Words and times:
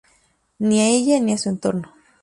Ni 0.65 0.79
a 0.79 0.87
ella 0.87 1.19
ni 1.19 1.31
a 1.33 1.37
su 1.37 1.49
entorno. 1.49 1.93